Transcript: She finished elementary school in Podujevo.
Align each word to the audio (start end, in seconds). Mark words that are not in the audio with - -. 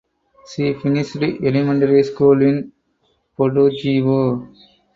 She 0.47 0.73
finished 0.73 1.17
elementary 1.17 2.01
school 2.01 2.41
in 2.41 2.71
Podujevo. 3.37 4.51